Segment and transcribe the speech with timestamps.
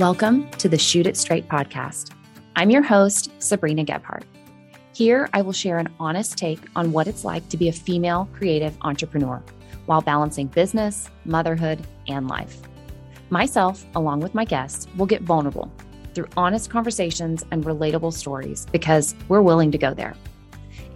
[0.00, 2.10] Welcome to the Shoot It Straight podcast.
[2.56, 4.24] I'm your host, Sabrina Gebhardt.
[4.92, 8.28] Here, I will share an honest take on what it's like to be a female
[8.32, 9.40] creative entrepreneur
[9.86, 12.60] while balancing business, motherhood, and life.
[13.30, 15.70] Myself, along with my guests, will get vulnerable
[16.12, 20.16] through honest conversations and relatable stories because we're willing to go there.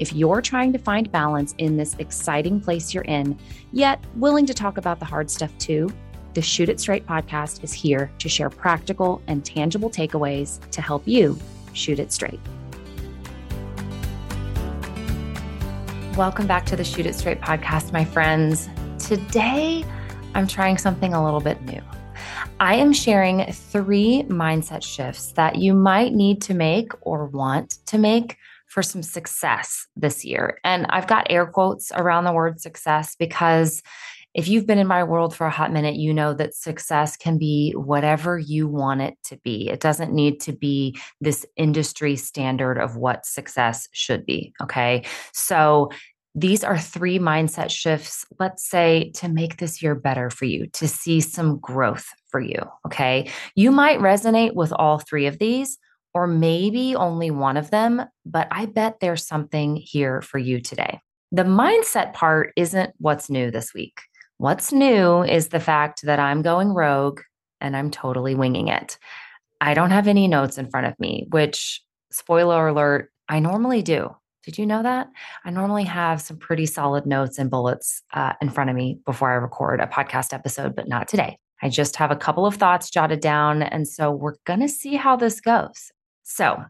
[0.00, 3.38] If you're trying to find balance in this exciting place you're in,
[3.70, 5.88] yet willing to talk about the hard stuff too,
[6.34, 11.06] the Shoot It Straight podcast is here to share practical and tangible takeaways to help
[11.06, 11.38] you
[11.72, 12.40] shoot it straight.
[16.16, 18.68] Welcome back to the Shoot It Straight podcast, my friends.
[18.98, 19.84] Today,
[20.34, 21.80] I'm trying something a little bit new.
[22.60, 27.98] I am sharing three mindset shifts that you might need to make or want to
[27.98, 28.36] make
[28.66, 30.58] for some success this year.
[30.62, 33.82] And I've got air quotes around the word success because
[34.34, 37.38] if you've been in my world for a hot minute, you know that success can
[37.38, 39.68] be whatever you want it to be.
[39.68, 44.52] It doesn't need to be this industry standard of what success should be.
[44.62, 45.04] Okay.
[45.32, 45.90] So,
[46.34, 50.86] these are three mindset shifts, let's say, to make this year better for you, to
[50.86, 52.60] see some growth for you.
[52.86, 53.30] Okay.
[53.56, 55.78] You might resonate with all three of these,
[56.14, 61.00] or maybe only one of them, but I bet there's something here for you today.
[61.32, 64.00] The mindset part isn't what's new this week.
[64.38, 67.20] What's new is the fact that I'm going rogue
[67.60, 68.96] and I'm totally winging it.
[69.60, 74.14] I don't have any notes in front of me, which, spoiler alert, I normally do.
[74.44, 75.08] Did you know that?
[75.44, 79.32] I normally have some pretty solid notes and bullets uh, in front of me before
[79.32, 81.36] I record a podcast episode, but not today.
[81.60, 83.62] I just have a couple of thoughts jotted down.
[83.62, 85.90] And so we're going to see how this goes.
[86.22, 86.64] So,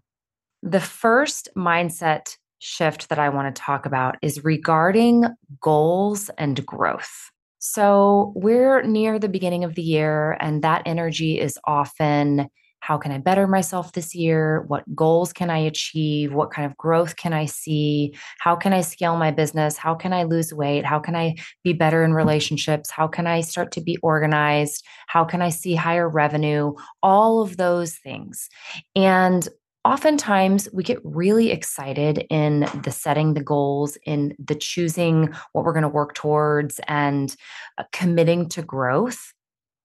[0.62, 5.26] the first mindset shift that I want to talk about is regarding
[5.60, 7.30] goals and growth.
[7.58, 12.48] So we're near the beginning of the year, and that energy is often
[12.80, 14.62] how can I better myself this year?
[14.68, 16.32] What goals can I achieve?
[16.32, 18.14] What kind of growth can I see?
[18.38, 19.76] How can I scale my business?
[19.76, 20.84] How can I lose weight?
[20.84, 21.34] How can I
[21.64, 22.90] be better in relationships?
[22.90, 24.84] How can I start to be organized?
[25.08, 26.74] How can I see higher revenue?
[27.02, 28.48] All of those things.
[28.94, 29.46] And
[29.84, 35.72] oftentimes we get really excited in the setting the goals in the choosing what we're
[35.72, 37.34] going to work towards and
[37.78, 39.32] uh, committing to growth.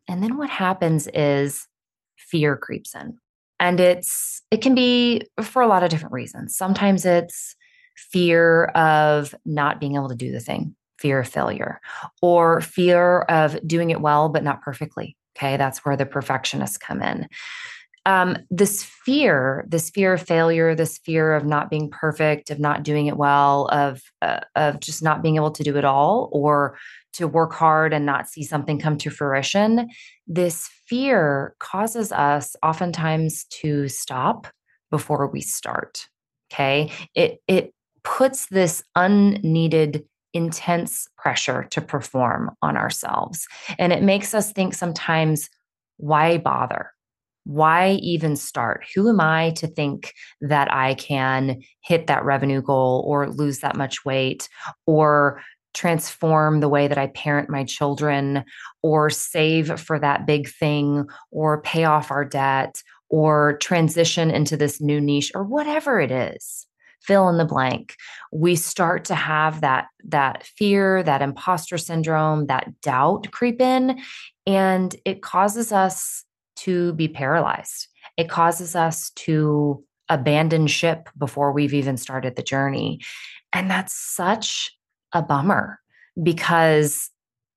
[0.07, 1.67] And then what happens is
[2.17, 3.17] fear creeps in.
[3.59, 6.57] And it's it can be for a lot of different reasons.
[6.57, 7.55] Sometimes it's
[7.95, 11.81] fear of not being able to do the thing fear of failure
[12.21, 15.57] or fear of doing it well but not perfectly okay?
[15.57, 17.27] That's where the perfectionists come in
[18.05, 22.83] um, this fear, this fear of failure, this fear of not being perfect, of not
[22.83, 26.77] doing it well, of uh, of just not being able to do it all, or
[27.13, 29.87] to work hard and not see something come to fruition.
[30.27, 34.47] This fear causes us oftentimes to stop
[34.91, 36.07] before we start.
[36.51, 40.03] Okay, it it puts this unneeded
[40.33, 43.47] intense pressure to perform on ourselves,
[43.79, 45.49] and it makes us think sometimes,
[45.97, 46.91] why bother?
[47.45, 48.85] Why even start?
[48.95, 53.75] Who am I to think that I can hit that revenue goal or lose that
[53.75, 54.47] much weight
[54.85, 55.41] or
[55.73, 58.45] transform the way that I parent my children
[58.81, 64.79] or save for that big thing or pay off our debt or transition into this
[64.79, 66.67] new niche or whatever it is?
[67.03, 67.95] fill in the blank
[68.31, 73.99] we start to have that that fear that imposter syndrome that doubt creep in
[74.47, 76.23] and it causes us
[76.63, 77.87] to be paralyzed.
[78.17, 82.99] It causes us to abandon ship before we've even started the journey.
[83.53, 84.75] And that's such
[85.13, 85.79] a bummer
[86.21, 87.09] because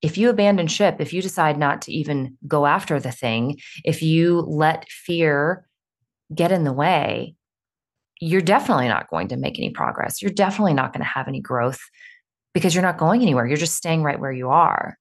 [0.03, 4.03] if you abandon ship, if you decide not to even go after the thing, if
[4.03, 5.67] you let fear
[6.35, 7.35] get in the way,
[8.21, 10.23] you're definitely not going to make any progress.
[10.23, 11.81] You're definitely not going to have any growth
[12.55, 13.47] because you're not going anywhere.
[13.47, 14.97] You're just staying right where you are.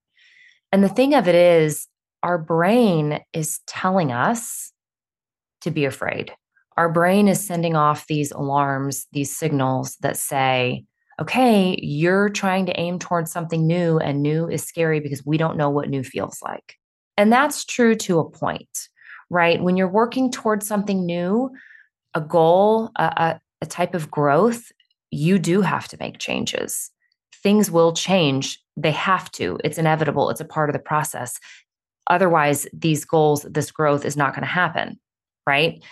[0.72, 1.88] And the thing of it is,
[2.26, 4.74] our brain is telling us
[5.62, 6.32] to be afraid.
[6.76, 10.86] Our brain is sending off these alarms, these signals that say,
[11.22, 15.56] okay, you're trying to aim towards something new, and new is scary because we don't
[15.56, 16.74] know what new feels like.
[17.16, 18.90] And that's true to a point,
[19.30, 19.62] right?
[19.62, 21.52] When you're working towards something new,
[22.16, 24.72] a goal, a, a, type of growth,
[25.12, 26.92] you do have to make changes.
[27.42, 28.60] Things will change.
[28.78, 29.58] They have to.
[29.64, 30.30] It's inevitable.
[30.30, 31.40] It's a part of the process.
[32.10, 35.00] Otherwise, these goals, this growth is not going to happen,
[35.48, 35.84] right?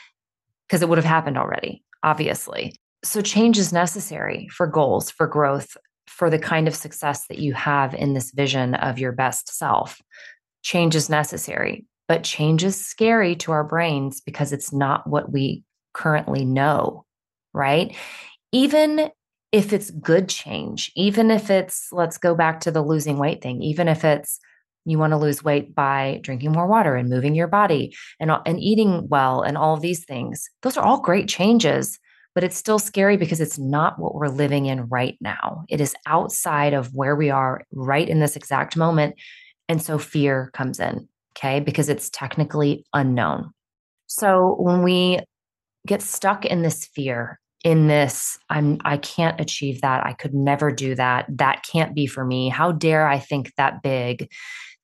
[0.67, 2.75] Because it would have happened already, obviously.
[3.03, 5.75] So, change is necessary for goals, for growth,
[6.07, 10.01] for the kind of success that you have in this vision of your best self.
[10.61, 15.63] Change is necessary, But change is scary to our brains because it's not what we
[15.93, 17.05] currently know,
[17.53, 17.95] right?
[18.51, 19.09] Even
[19.51, 23.61] if it's good change, even if it's, let's go back to the losing weight thing,
[23.61, 24.39] even if it's,
[24.85, 28.59] you want to lose weight by drinking more water and moving your body and, and
[28.59, 30.49] eating well and all of these things.
[30.61, 31.99] Those are all great changes,
[32.35, 35.63] but it's still scary because it's not what we're living in right now.
[35.69, 39.15] It is outside of where we are right in this exact moment.
[39.69, 41.07] And so fear comes in,
[41.37, 43.51] okay, because it's technically unknown.
[44.07, 45.19] So when we
[45.87, 50.05] get stuck in this fear, in this, I'm I can't achieve that.
[50.05, 51.25] I could never do that.
[51.29, 52.49] That can't be for me.
[52.49, 54.29] How dare I think that big?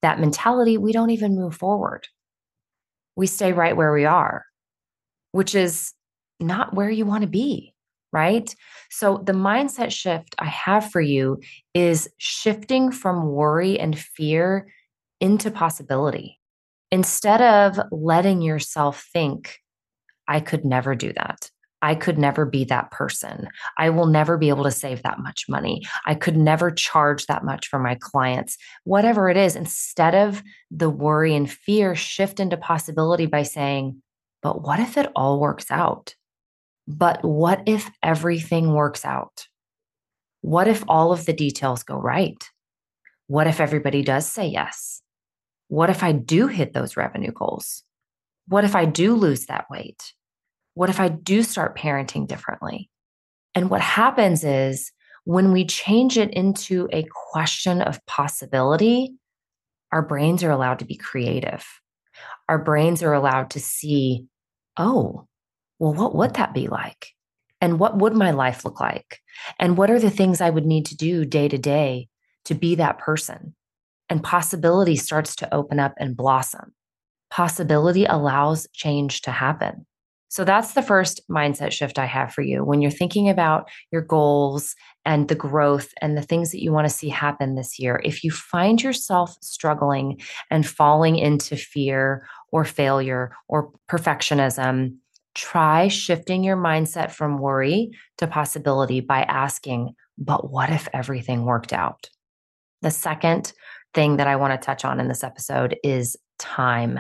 [0.01, 2.07] That mentality, we don't even move forward.
[3.16, 4.46] We stay right where we are,
[5.31, 5.94] which is
[6.40, 7.74] not where you want to be
[8.12, 8.54] right?
[8.90, 11.40] So, the mindset shift I have for you
[11.74, 14.68] is shifting from worry and fear
[15.19, 16.40] into possibility.
[16.92, 19.60] Instead of letting yourself think,
[20.28, 21.50] I could never do that.
[21.81, 23.48] I could never be that person.
[23.78, 25.84] I will never be able to save that much money.
[26.06, 28.58] I could never charge that much for my clients.
[28.84, 34.02] Whatever it is, instead of the worry and fear, shift into possibility by saying,
[34.42, 36.16] but what if it all works out?
[36.88, 39.48] But what if everything works out?
[40.42, 42.44] What if all of the details go right?
[43.28, 45.02] What if everybody does say yes?
[45.68, 47.84] What if I do hit those revenue goals?
[48.48, 50.14] What if I do lose that weight?
[50.80, 52.90] What if I do start parenting differently?
[53.54, 54.94] And what happens is
[55.26, 59.14] when we change it into a question of possibility,
[59.92, 61.66] our brains are allowed to be creative.
[62.48, 64.28] Our brains are allowed to see,
[64.78, 65.28] oh,
[65.80, 67.08] well, what would that be like?
[67.60, 69.20] And what would my life look like?
[69.60, 72.08] And what are the things I would need to do day to day
[72.46, 73.54] to be that person?
[74.08, 76.74] And possibility starts to open up and blossom.
[77.30, 79.86] Possibility allows change to happen.
[80.30, 82.64] So that's the first mindset shift I have for you.
[82.64, 86.88] When you're thinking about your goals and the growth and the things that you want
[86.88, 90.22] to see happen this year, if you find yourself struggling
[90.52, 94.96] and falling into fear or failure or perfectionism,
[95.34, 97.90] try shifting your mindset from worry
[98.20, 102.10] to possibility by asking, but what if everything worked out?
[102.84, 103.52] The second
[103.96, 107.00] thing that I want to touch on in this episode is time.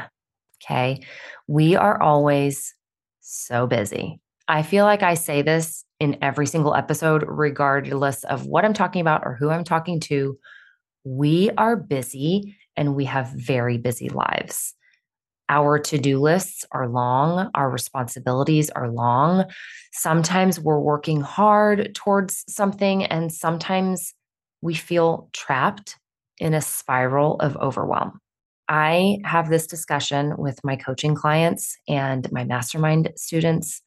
[0.63, 1.01] Okay.
[1.47, 2.73] We are always
[3.29, 4.19] so busy.
[4.47, 9.01] I feel like I say this in every single episode, regardless of what I'm talking
[9.01, 10.37] about or who I'm talking to.
[11.03, 14.73] We are busy and we have very busy lives.
[15.49, 19.45] Our to do lists are long, our responsibilities are long.
[19.91, 24.13] Sometimes we're working hard towards something, and sometimes
[24.61, 25.97] we feel trapped
[26.37, 28.19] in a spiral of overwhelm.
[28.69, 33.81] I have this discussion with my coaching clients and my mastermind students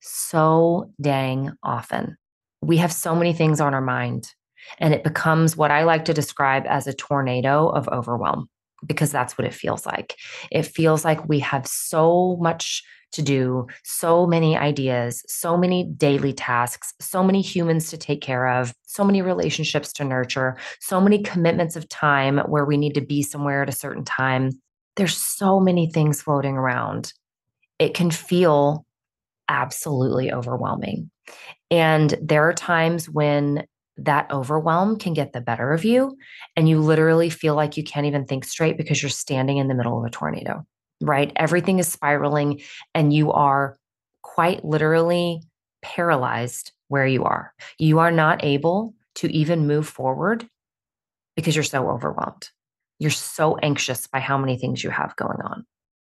[0.00, 2.16] so dang often.
[2.62, 4.32] We have so many things on our mind,
[4.78, 8.48] and it becomes what I like to describe as a tornado of overwhelm
[8.86, 10.16] because that's what it feels like.
[10.50, 12.82] It feels like we have so much
[13.12, 18.46] to do, so many ideas, so many daily tasks, so many humans to take care
[18.48, 23.00] of, so many relationships to nurture, so many commitments of time where we need to
[23.00, 24.50] be somewhere at a certain time.
[24.96, 27.12] There's so many things floating around.
[27.78, 28.84] It can feel
[29.48, 31.10] absolutely overwhelming.
[31.70, 33.64] And there are times when
[34.04, 36.16] that overwhelm can get the better of you.
[36.56, 39.74] And you literally feel like you can't even think straight because you're standing in the
[39.74, 40.64] middle of a tornado,
[41.00, 41.32] right?
[41.36, 42.60] Everything is spiraling
[42.94, 43.76] and you are
[44.22, 45.42] quite literally
[45.82, 47.52] paralyzed where you are.
[47.78, 50.48] You are not able to even move forward
[51.36, 52.48] because you're so overwhelmed.
[52.98, 55.64] You're so anxious by how many things you have going on.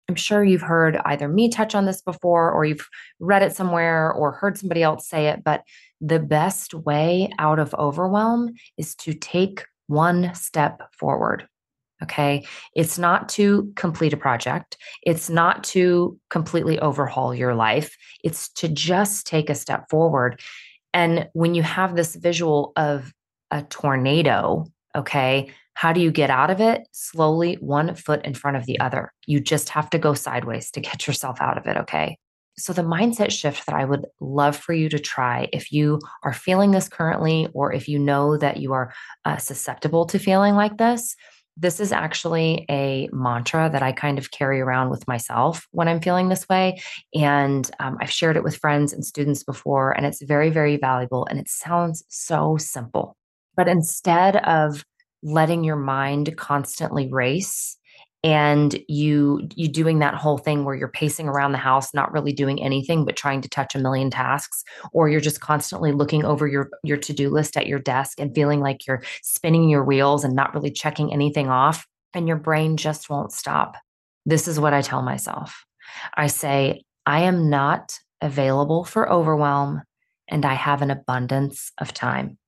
[0.08, 2.86] I'm sure you've heard either me touch on this before or you've
[3.20, 5.62] read it somewhere or heard somebody else say it, but
[6.04, 11.48] the best way out of overwhelm is to take one step forward.
[12.02, 12.46] Okay.
[12.74, 14.76] It's not to complete a project.
[15.02, 17.96] It's not to completely overhaul your life.
[18.22, 20.40] It's to just take a step forward.
[20.92, 23.12] And when you have this visual of
[23.50, 26.86] a tornado, okay, how do you get out of it?
[26.92, 29.12] Slowly, one foot in front of the other.
[29.26, 31.78] You just have to go sideways to get yourself out of it.
[31.78, 32.18] Okay.
[32.56, 36.32] So, the mindset shift that I would love for you to try if you are
[36.32, 38.92] feeling this currently, or if you know that you are
[39.24, 41.16] uh, susceptible to feeling like this,
[41.56, 46.00] this is actually a mantra that I kind of carry around with myself when I'm
[46.00, 46.80] feeling this way.
[47.14, 51.26] And um, I've shared it with friends and students before, and it's very, very valuable.
[51.26, 53.16] And it sounds so simple.
[53.56, 54.84] But instead of
[55.22, 57.78] letting your mind constantly race
[58.24, 62.32] and you you doing that whole thing where you're pacing around the house not really
[62.32, 66.46] doing anything but trying to touch a million tasks or you're just constantly looking over
[66.48, 70.34] your your to-do list at your desk and feeling like you're spinning your wheels and
[70.34, 73.76] not really checking anything off and your brain just won't stop.
[74.24, 75.64] This is what i tell myself.
[76.14, 79.82] I say i am not available for overwhelm
[80.28, 82.38] and i have an abundance of time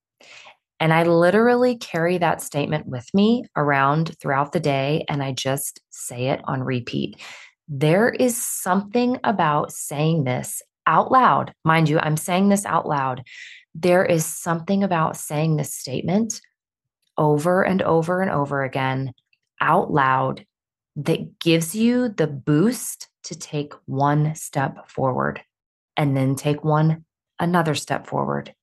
[0.79, 5.81] and I literally carry that statement with me around throughout the day and I just
[5.91, 7.21] say it on repeat.
[7.69, 11.53] There is something about saying this out loud.
[11.65, 13.23] Mind you, I'm saying this out loud.
[13.75, 16.41] There is something about saying this statement
[17.19, 19.13] over and over and over again
[19.61, 20.45] out loud
[20.97, 25.41] that gives you the boost to take one step forward
[25.97, 27.05] and then take one
[27.39, 28.55] another step forward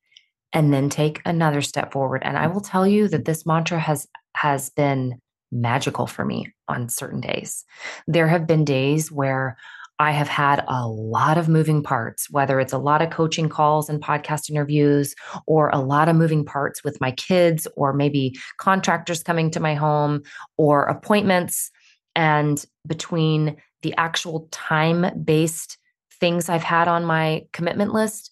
[0.53, 2.21] and then take another step forward.
[2.23, 5.19] And I will tell you that this mantra has has been
[5.51, 7.63] magical for me on certain days.
[8.07, 9.57] There have been days where
[9.99, 13.89] I have had a lot of moving parts, whether it's a lot of coaching calls
[13.89, 15.13] and podcast interviews,
[15.45, 19.75] or a lot of moving parts with my kids, or maybe contractors coming to my
[19.75, 20.23] home,
[20.57, 21.71] or appointments.
[22.15, 25.77] And between the actual time based
[26.19, 28.31] things I've had on my commitment list,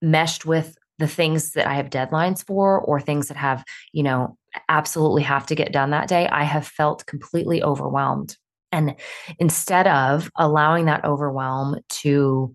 [0.00, 4.36] meshed with the things that I have deadlines for or things that have, you know,
[4.68, 8.36] absolutely have to get done that day, I have felt completely overwhelmed.
[8.70, 8.94] And
[9.38, 12.54] instead of allowing that overwhelm to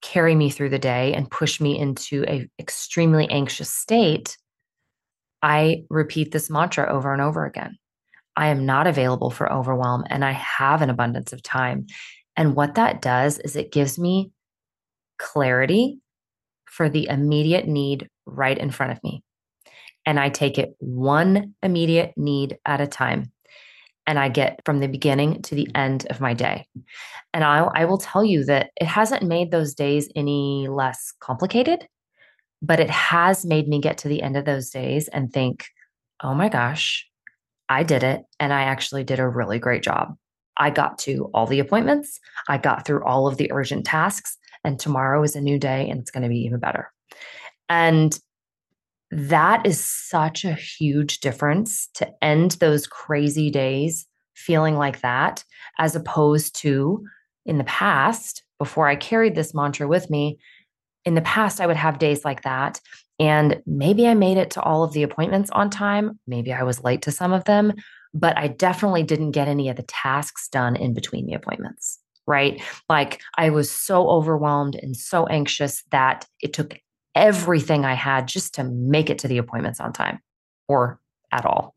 [0.00, 4.38] carry me through the day and push me into a extremely anxious state,
[5.42, 7.76] I repeat this mantra over and over again.
[8.36, 11.86] I am not available for overwhelm and I have an abundance of time.
[12.36, 14.30] And what that does is it gives me
[15.18, 15.98] clarity
[16.70, 19.22] for the immediate need right in front of me.
[20.06, 23.32] And I take it one immediate need at a time.
[24.06, 26.66] And I get from the beginning to the end of my day.
[27.34, 31.86] And I, I will tell you that it hasn't made those days any less complicated,
[32.62, 35.66] but it has made me get to the end of those days and think,
[36.22, 37.06] oh my gosh,
[37.68, 38.22] I did it.
[38.40, 40.16] And I actually did a really great job.
[40.56, 42.18] I got to all the appointments.
[42.48, 46.00] I got through all of the urgent tasks and tomorrow is a new day and
[46.00, 46.92] it's going to be even better.
[47.68, 48.18] And
[49.10, 55.44] that is such a huge difference to end those crazy days feeling like that,
[55.78, 57.04] as opposed to
[57.44, 60.38] in the past, before I carried this mantra with me,
[61.04, 62.80] in the past, I would have days like that.
[63.18, 66.18] And maybe I made it to all of the appointments on time.
[66.26, 67.72] Maybe I was late to some of them,
[68.14, 71.98] but I definitely didn't get any of the tasks done in between the appointments
[72.30, 72.62] right?
[72.88, 76.78] Like I was so overwhelmed and so anxious that it took
[77.16, 80.20] everything I had just to make it to the appointments on time
[80.68, 81.00] or
[81.32, 81.74] at all.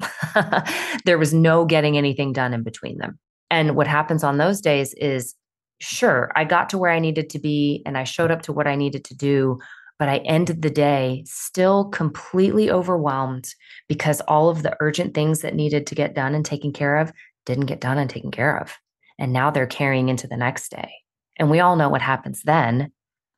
[1.06, 3.18] there was no getting anything done in between them.
[3.50, 5.36] And what happens on those days is
[5.82, 8.68] sure, I got to where I needed to be and I showed up to what
[8.68, 9.60] I needed to do,
[9.98, 13.54] but I ended the day still completely overwhelmed
[13.88, 17.12] because all of the urgent things that needed to get done and taken care of
[17.48, 18.78] didn't get done and taken care of.
[19.20, 20.92] And now they're carrying into the next day.
[21.38, 22.92] And we all know what happens then.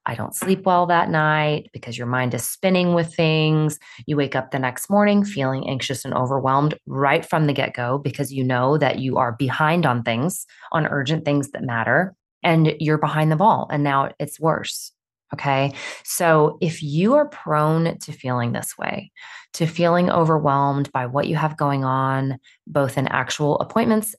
[0.07, 3.79] I don't sleep well that night because your mind is spinning with things.
[4.05, 7.97] You wake up the next morning feeling anxious and overwhelmed right from the get go
[7.97, 12.13] because you know that you are behind on things, on urgent things that matter,
[12.43, 13.67] and you're behind the ball.
[13.71, 14.91] And now it's worse.
[15.33, 15.73] Okay.
[16.03, 19.11] So if you are prone to feeling this way,
[19.53, 24.15] to feeling overwhelmed by what you have going on, both in actual appointments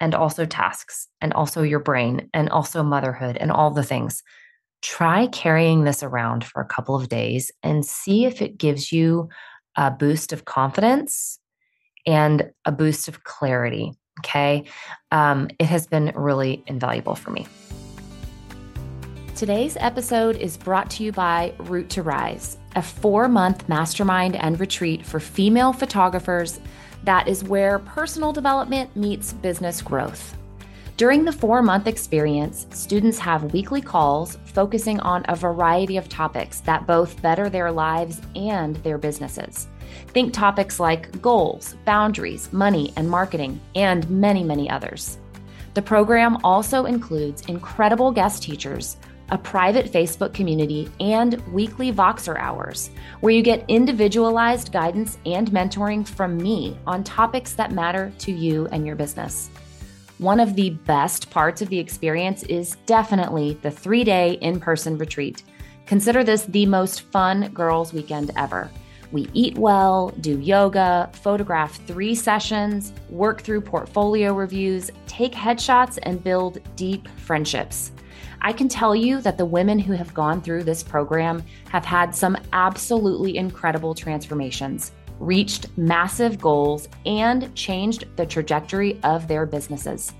[0.00, 4.22] and also tasks and also your brain and also motherhood and all the things.
[4.82, 9.28] Try carrying this around for a couple of days and see if it gives you
[9.76, 11.38] a boost of confidence
[12.06, 13.92] and a boost of clarity.
[14.20, 14.64] Okay.
[15.12, 17.46] Um, it has been really invaluable for me.
[19.34, 24.60] Today's episode is brought to you by Root to Rise, a four month mastermind and
[24.60, 26.60] retreat for female photographers
[27.04, 30.36] that is where personal development meets business growth.
[30.96, 36.60] During the four month experience, students have weekly calls focusing on a variety of topics
[36.60, 39.66] that both better their lives and their businesses.
[40.08, 45.16] Think topics like goals, boundaries, money, and marketing, and many, many others.
[45.72, 48.98] The program also includes incredible guest teachers
[49.30, 56.06] a private Facebook community, and weekly Voxer hours, where you get individualized guidance and mentoring
[56.06, 59.50] from me on topics that matter to you and your business.
[60.18, 64.98] One of the best parts of the experience is definitely the three day in person
[64.98, 65.44] retreat.
[65.86, 68.70] Consider this the most fun girls' weekend ever.
[69.12, 76.22] We eat well, do yoga, photograph three sessions, work through portfolio reviews, take headshots, and
[76.22, 77.90] build deep friendships.
[78.42, 82.14] I can tell you that the women who have gone through this program have had
[82.14, 90.14] some absolutely incredible transformations, reached massive goals, and changed the trajectory of their businesses.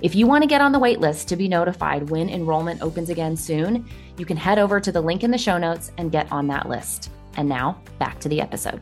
[0.00, 3.36] If you want to get on the waitlist to be notified when enrollment opens again
[3.36, 6.46] soon, you can head over to the link in the show notes and get on
[6.46, 7.10] that list.
[7.36, 8.80] And now, back to the episode.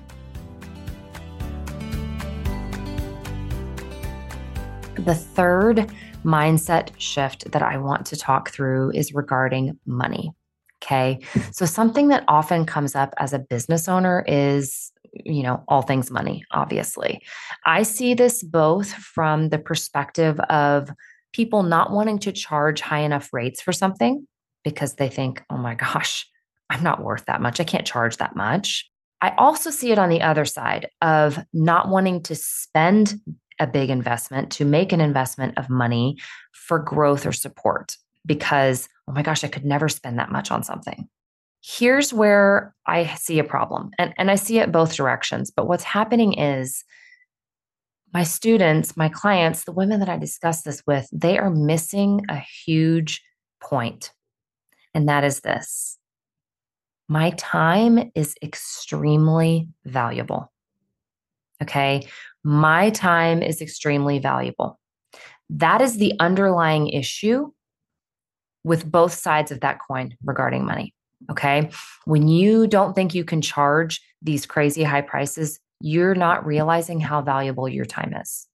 [4.95, 5.91] The third
[6.25, 10.33] mindset shift that I want to talk through is regarding money.
[10.83, 11.21] Okay.
[11.53, 16.11] So, something that often comes up as a business owner is, you know, all things
[16.11, 17.23] money, obviously.
[17.65, 20.91] I see this both from the perspective of
[21.33, 24.27] people not wanting to charge high enough rates for something
[24.63, 26.29] because they think, oh my gosh,
[26.71, 27.61] I'm not worth that much.
[27.61, 28.91] I can't charge that much.
[29.21, 33.15] I also see it on the other side of not wanting to spend
[33.61, 36.17] a big investment, to make an investment of money
[36.53, 37.97] for growth or support
[38.27, 41.09] because, oh my gosh, I could never spend that much on something.
[41.63, 45.51] Here's where I see a problem, and, and I see it both directions.
[45.51, 46.85] But what's happening is
[48.13, 52.37] my students, my clients, the women that I discuss this with, they are missing a
[52.65, 53.23] huge
[53.61, 54.13] point.
[54.95, 55.99] And that is this
[57.09, 60.51] my time is extremely valuable.
[61.63, 62.07] Okay.
[62.45, 64.79] My time is extremely valuable.
[65.51, 67.51] That is the underlying issue
[68.65, 70.95] with both sides of that coin regarding money.
[71.31, 71.71] Okay.
[72.05, 77.23] When you don't think you can charge these crazy high prices, you're not realizing how
[77.23, 78.47] valuable your time is.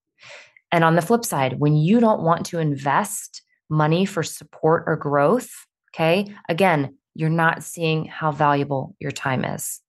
[0.72, 4.96] And on the flip side, when you don't want to invest money for support or
[4.96, 5.50] growth,
[5.92, 9.80] okay, again, you're not seeing how valuable your time is.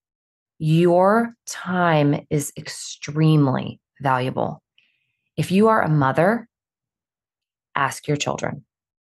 [0.57, 4.61] Your time is extremely valuable.
[5.37, 6.47] If you are a mother,
[7.75, 8.65] ask your children.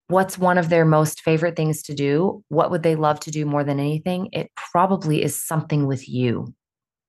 [0.09, 2.45] What's one of their most favorite things to do?
[2.49, 4.29] What would they love to do more than anything?
[4.33, 6.55] It probably is something with you.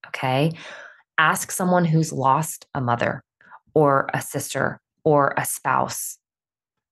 [0.07, 0.51] Okay.
[1.17, 3.23] Ask someone who's lost a mother
[3.73, 6.17] or a sister or a spouse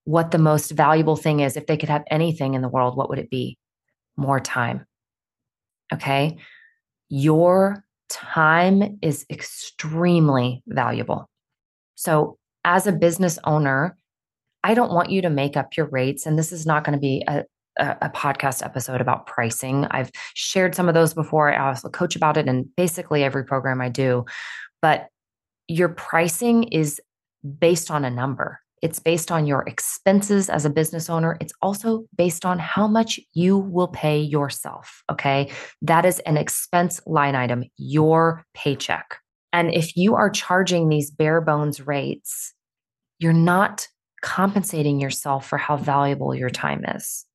[0.05, 1.57] what the most valuable thing is.
[1.57, 3.57] If they could have anything in the world, what would it be?
[4.15, 4.86] More time.
[5.91, 6.38] Okay.
[7.09, 11.29] Your time is extremely valuable.
[11.95, 13.97] So, as a business owner,
[14.63, 16.25] I don't want you to make up your rates.
[16.25, 17.43] And this is not going to be a,
[17.77, 19.85] a, a, podcast episode about pricing.
[19.91, 21.53] I've shared some of those before.
[21.53, 24.25] I also coach about it in basically every program I do.
[24.81, 25.09] But
[25.67, 26.99] your pricing is
[27.59, 28.59] based on a number.
[28.85, 31.37] It's based on your expenses as a business owner.
[31.41, 35.01] It's also based on how much you will pay yourself.
[35.11, 35.49] Okay.
[35.81, 39.17] That is an expense line item, your paycheck.
[39.51, 42.53] And if you are charging these bare bones rates,
[43.17, 43.87] you're not
[44.21, 47.25] compensating yourself for how valuable your time is.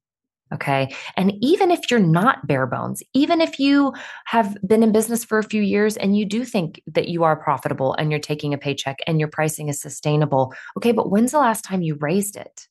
[0.52, 0.92] Okay.
[1.16, 3.92] And even if you're not bare bones, even if you
[4.26, 7.36] have been in business for a few years and you do think that you are
[7.36, 11.38] profitable and you're taking a paycheck and your pricing is sustainable, okay, but when's the
[11.38, 12.66] last time you raised it?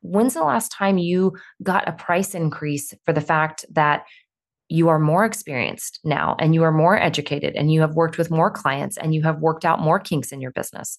[0.00, 4.04] When's the last time you got a price increase for the fact that
[4.68, 8.32] you are more experienced now and you are more educated and you have worked with
[8.32, 10.98] more clients and you have worked out more kinks in your business?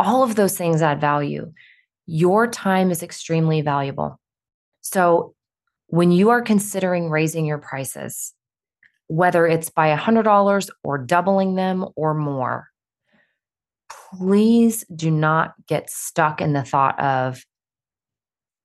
[0.00, 1.52] All of those things add value.
[2.06, 4.18] Your time is extremely valuable.
[4.80, 5.34] So
[5.86, 8.32] when you are considering raising your prices,
[9.08, 12.68] whether it's by $100 or doubling them or more,
[13.90, 17.44] please do not get stuck in the thought of,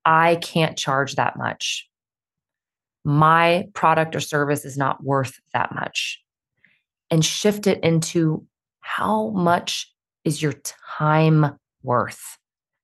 [0.05, 1.89] I can't charge that much.
[3.03, 6.21] My product or service is not worth that much.
[7.09, 8.45] And shift it into
[8.81, 9.91] how much
[10.23, 10.53] is your
[10.97, 12.37] time worth?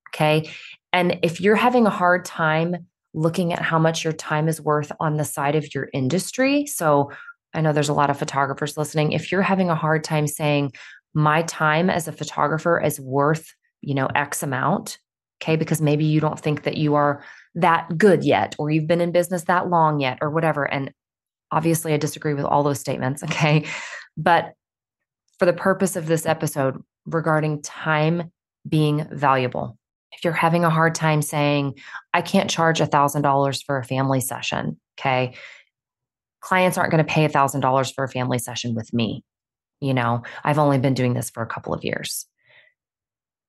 [0.10, 0.50] Okay.
[0.94, 4.92] And if you're having a hard time looking at how much your time is worth
[5.00, 6.66] on the side of your industry.
[6.66, 7.12] So
[7.54, 9.12] I know there's a lot of photographers listening.
[9.12, 10.72] If you're having a hard time saying,
[11.14, 14.98] my time as a photographer is worth, you know, X amount,
[15.42, 17.24] okay, because maybe you don't think that you are
[17.56, 20.64] that good yet, or you've been in business that long yet, or whatever.
[20.64, 20.94] And
[21.52, 23.66] obviously, I disagree with all those statements, okay?
[24.16, 24.54] But
[25.40, 28.32] for the purpose of this episode regarding time
[28.68, 29.78] being valuable,
[30.12, 31.76] if you're having a hard time saying,
[32.14, 35.36] I can't charge $1,000 for a family session, okay,
[36.42, 39.24] clients aren't going to pay $1,000 for a family session with me.
[39.80, 42.26] You know, I've only been doing this for a couple of years.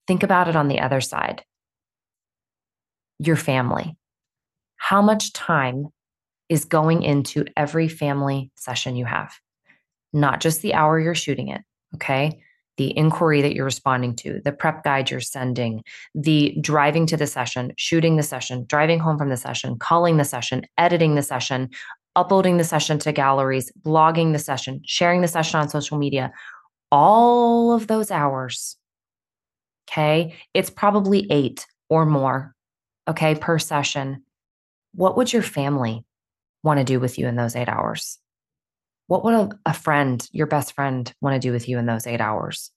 [0.07, 1.43] Think about it on the other side
[3.19, 3.97] your family.
[4.77, 5.87] How much time
[6.49, 9.33] is going into every family session you have?
[10.13, 11.63] not just the hour you're shooting it.
[11.95, 12.43] Okay.
[12.79, 15.83] The inquiry that you're responding to, the prep guide you're sending,
[16.15, 20.25] the driving to the session, shooting the session, driving home from the session, culling the
[20.25, 21.69] session, editing the session,
[22.17, 26.33] uploading the session to galleries, blogging the session, sharing the session on social media,
[26.91, 28.77] all of those hours.
[29.89, 30.35] Okay.
[30.55, 32.55] It's probably eight or more.
[33.09, 33.35] Okay.
[33.35, 34.25] Per session.
[34.95, 36.05] What would your family
[36.63, 38.19] want to do with you in those eight hours?
[39.13, 42.07] What would a, a friend, your best friend, want to do with you in those
[42.07, 42.71] eight hours?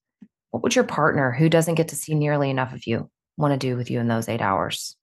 [0.52, 3.58] What would your partner, who doesn't get to see nearly enough of you, want to
[3.58, 4.98] do with you in those eight hours?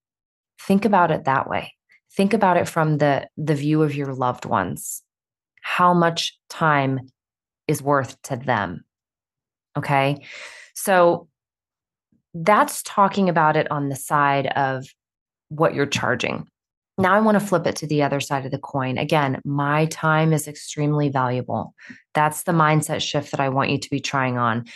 [0.60, 1.72] Think about it that way.
[2.14, 5.02] Think about it from the, the view of your loved ones.
[5.62, 7.00] How much time
[7.66, 8.84] is worth to them?
[9.74, 10.26] Okay.
[10.74, 11.28] So
[12.34, 14.84] that's talking about it on the side of
[15.48, 16.46] what you're charging.
[16.98, 18.98] Now I want to flip it to the other side of the coin.
[18.98, 21.74] Again, my time is extremely valuable.
[22.14, 24.66] That's the mindset shift that I want you to be trying on.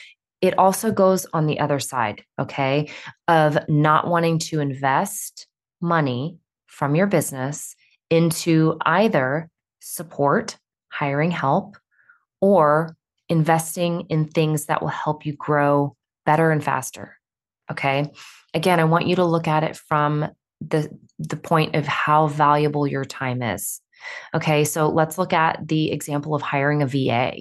[0.41, 2.91] It also goes on the other side, okay,
[3.29, 5.47] of not wanting to invest
[5.81, 7.75] money from your business
[8.11, 9.51] into either
[9.81, 10.57] support,
[10.89, 11.77] hiring help,
[12.41, 12.97] or
[13.29, 17.17] investing in things that will help you grow better and faster.
[17.71, 18.11] Okay.
[18.55, 20.29] Again, I want you to look at it from
[20.61, 20.89] the
[21.19, 23.81] the point of how valuable your time is.
[24.35, 27.33] Okay, so let's look at the example of hiring a VA.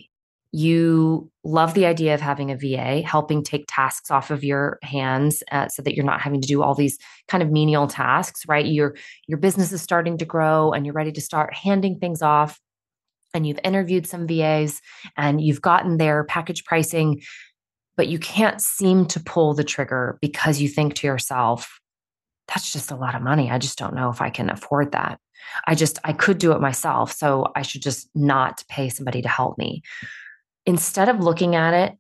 [0.51, 5.43] You love the idea of having a VA helping take tasks off of your hands
[5.51, 6.97] uh, so that you're not having to do all these
[7.27, 8.65] kind of menial tasks, right?
[8.65, 8.95] Your
[9.27, 12.59] your business is starting to grow and you're ready to start handing things off
[13.33, 14.81] and you've interviewed some VAs
[15.17, 17.21] and you've gotten their package pricing
[17.95, 21.79] but you can't seem to pull the trigger because you think to yourself,
[22.47, 23.49] that's just a lot of money.
[23.49, 25.19] I just don't know if I can afford that.
[25.67, 27.11] I just, I could do it myself.
[27.11, 29.81] So I should just not pay somebody to help me.
[30.65, 31.97] Instead of looking at it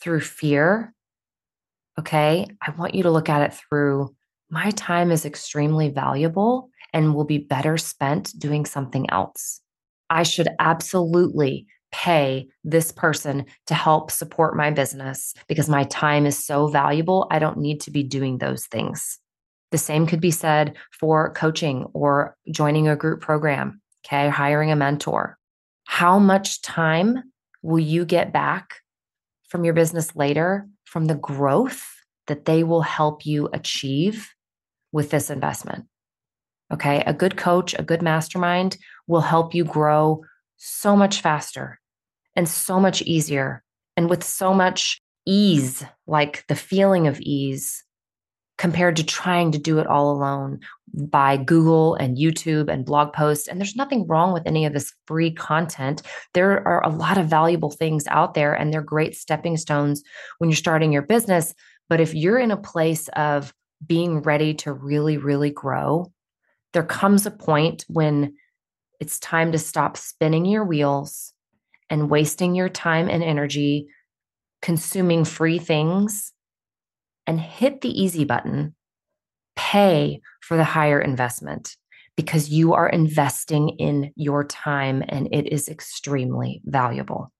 [0.00, 0.94] through fear,
[1.98, 4.14] okay, I want you to look at it through
[4.50, 9.60] my time is extremely valuable and will be better spent doing something else.
[10.08, 16.44] I should absolutely pay this person to help support my business because my time is
[16.44, 17.28] so valuable.
[17.30, 19.18] I don't need to be doing those things.
[19.70, 24.76] The same could be said for coaching or joining a group program, okay, hiring a
[24.76, 25.38] mentor.
[25.84, 28.76] How much time will you get back
[29.48, 31.84] from your business later from the growth
[32.26, 34.28] that they will help you achieve
[34.92, 35.86] with this investment?
[36.72, 40.22] Okay, a good coach, a good mastermind will help you grow
[40.56, 41.80] so much faster
[42.36, 43.62] and so much easier
[43.96, 47.84] and with so much ease, like the feeling of ease
[48.60, 50.60] compared to trying to do it all alone
[50.92, 53.48] by Google and YouTube and blog posts.
[53.48, 56.02] And there's nothing wrong with any of this free content.
[56.34, 60.02] There are a lot of valuable things out there, and they're great stepping stones
[60.36, 61.54] when you're starting your business.
[61.88, 63.54] But if you're in a place of
[63.86, 66.12] being ready to really, really grow,
[66.74, 68.34] there comes a point when
[69.00, 71.32] it's time to stop spinning your wheels
[71.88, 73.88] and wasting your time and energy
[74.60, 76.34] consuming free things
[77.26, 78.74] and hit the easy button,
[79.56, 81.76] pay for the higher investment
[82.16, 87.32] because you are investing in your time and it is extremely valuable.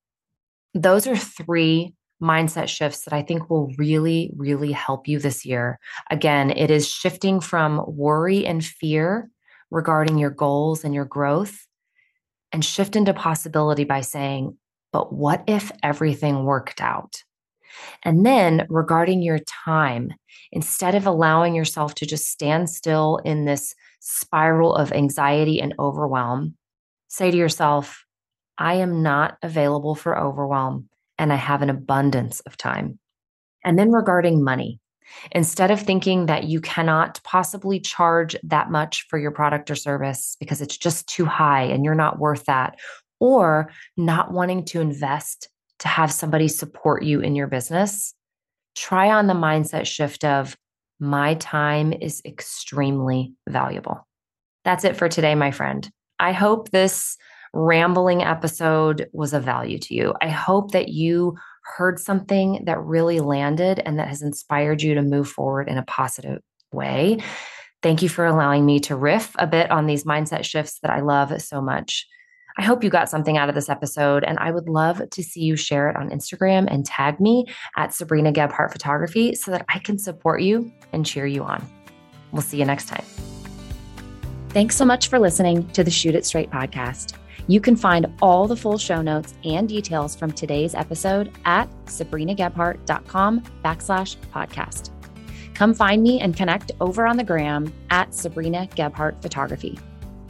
[0.75, 5.79] Those are three mindset shifts that I think will really, really help you this year.
[6.11, 9.31] Again, it is shifting from worry and fear
[9.71, 11.67] regarding your goals and your growth
[12.53, 14.57] and shift into possibility by saying,
[14.93, 17.23] but what if everything worked out?
[18.03, 20.13] And then regarding your time,
[20.53, 26.57] instead of allowing yourself to just stand still in this spiral of anxiety and overwhelm,
[27.09, 28.05] say to yourself,
[28.59, 32.99] I am not available for overwhelm and I have an abundance of time.
[33.65, 34.81] And then regarding money,
[35.33, 40.37] instead of thinking that you cannot possibly charge that much for your product or service
[40.41, 42.79] because it's just too high and you're not worth that,
[43.19, 45.49] or not wanting to invest
[45.81, 48.15] to have somebody support you in your business,
[48.77, 50.57] try on the mindset shift of
[51.01, 54.07] my time is extremely valuable.
[54.65, 55.89] That's it for today, my friend.
[56.19, 57.17] I hope this
[57.53, 60.15] rambling episode was of value to you.
[60.21, 65.03] I hope that you heard something that really landed and that has inspired you to
[65.03, 66.41] move forward in a positive
[66.73, 67.23] way.
[67.83, 71.01] Thank you for allowing me to riff a bit on these mindset shifts that I
[71.01, 72.07] love so much.
[72.61, 75.41] I hope you got something out of this episode, and I would love to see
[75.41, 77.47] you share it on Instagram and tag me
[77.79, 81.67] at Sabrina Gebhardt Photography so that I can support you and cheer you on.
[82.33, 83.05] We'll see you next time.
[84.51, 87.15] Thanks so much for listening to the Shoot It Straight podcast.
[87.47, 93.41] You can find all the full show notes and details from today's episode at sabrinagebhardt.com
[93.65, 94.91] backslash podcast.
[95.55, 99.79] Come find me and connect over on the gram at Sabrina Gebhardt Photography.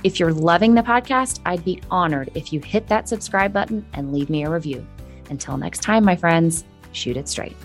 [0.03, 4.13] If you're loving the podcast, I'd be honored if you hit that subscribe button and
[4.13, 4.87] leave me a review.
[5.29, 7.57] Until next time, my friends, shoot it straight.